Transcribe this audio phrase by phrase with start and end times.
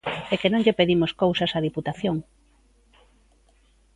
[0.33, 2.17] ¡É que non lle pedimos cousas á deputación!